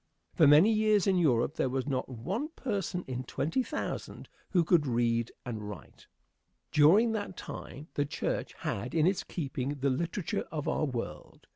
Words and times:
For 0.33 0.47
many 0.47 0.71
years 0.73 1.05
in 1.05 1.19
Europe 1.19 1.57
there 1.57 1.69
was 1.69 1.85
not 1.85 2.09
one 2.09 2.47
person 2.55 3.03
in 3.07 3.23
twenty 3.23 3.61
thousand 3.61 4.29
who 4.49 4.63
could 4.63 4.87
read 4.87 5.31
and 5.45 5.69
write. 5.69 6.07
During 6.71 7.11
that 7.11 7.37
time 7.37 7.87
the 7.93 8.05
church 8.07 8.53
had 8.57 8.95
in 8.95 9.05
its 9.05 9.21
keeping 9.23 9.75
the 9.75 9.91
literature 9.91 10.47
of 10.51 10.67
our 10.67 10.85
world. 10.85 11.45